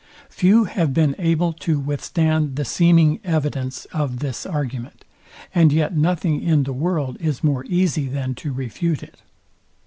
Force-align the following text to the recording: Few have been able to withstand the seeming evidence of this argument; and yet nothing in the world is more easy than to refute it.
Few 0.31 0.63
have 0.63 0.95
been 0.95 1.15
able 1.19 1.53
to 1.53 1.79
withstand 1.79 2.55
the 2.55 2.65
seeming 2.65 3.19
evidence 3.23 3.85
of 3.93 4.17
this 4.17 4.47
argument; 4.47 5.05
and 5.53 5.71
yet 5.71 5.95
nothing 5.95 6.41
in 6.41 6.63
the 6.63 6.73
world 6.73 7.17
is 7.19 7.43
more 7.43 7.63
easy 7.65 8.07
than 8.07 8.33
to 8.33 8.51
refute 8.51 9.03
it. 9.03 9.21